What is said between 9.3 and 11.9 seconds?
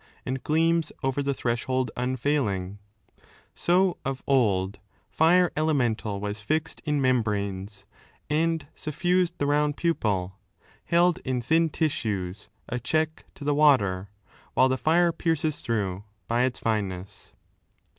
* the round pupil. Held in thin